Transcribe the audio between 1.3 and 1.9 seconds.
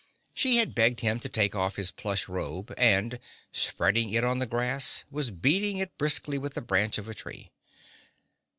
off